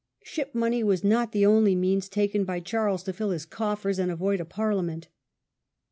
[0.23, 4.09] Ship money was not the only means taken by Charles to fill his coffers and
[4.11, 5.09] avoid a Parliament.